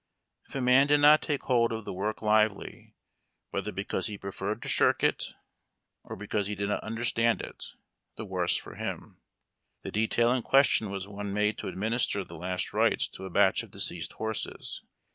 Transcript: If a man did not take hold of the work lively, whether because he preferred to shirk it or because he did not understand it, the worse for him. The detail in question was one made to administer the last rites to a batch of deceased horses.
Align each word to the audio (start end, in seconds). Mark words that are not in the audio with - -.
If 0.47 0.55
a 0.55 0.61
man 0.61 0.87
did 0.87 0.99
not 0.99 1.21
take 1.21 1.43
hold 1.43 1.71
of 1.71 1.85
the 1.85 1.93
work 1.93 2.23
lively, 2.23 2.95
whether 3.51 3.71
because 3.71 4.07
he 4.07 4.17
preferred 4.17 4.63
to 4.63 4.67
shirk 4.67 5.03
it 5.03 5.25
or 6.03 6.15
because 6.15 6.47
he 6.47 6.55
did 6.55 6.69
not 6.69 6.83
understand 6.83 7.39
it, 7.39 7.63
the 8.17 8.25
worse 8.25 8.55
for 8.57 8.73
him. 8.73 9.21
The 9.83 9.91
detail 9.91 10.31
in 10.33 10.41
question 10.41 10.89
was 10.89 11.07
one 11.07 11.31
made 11.35 11.59
to 11.59 11.67
administer 11.67 12.23
the 12.23 12.35
last 12.35 12.73
rites 12.73 13.07
to 13.09 13.25
a 13.27 13.29
batch 13.29 13.61
of 13.61 13.69
deceased 13.69 14.13
horses. 14.13 14.83